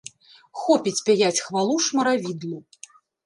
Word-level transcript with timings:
Хопіць 0.61 1.01
пяяць 1.09 1.43
хвалу 1.45 1.75
шмаравідлу! 1.87 2.57